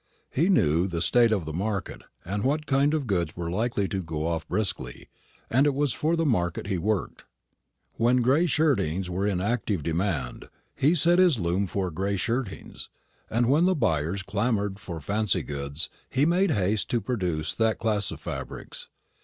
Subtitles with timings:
[0.31, 4.01] He knew the state of the market, and what kind of goods were likely to
[4.01, 5.09] go off briskly,
[5.47, 7.23] and it was for the market he worked.
[7.97, 12.89] When gray shirtings were in active demand, he set his loom for gray shirtings;
[13.29, 18.09] and when the buyers clamoured for fancy goods, he made haste to produce that class
[18.09, 18.89] of fabrics.